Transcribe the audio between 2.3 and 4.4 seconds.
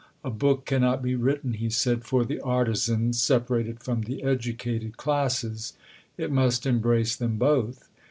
Artizans separated from the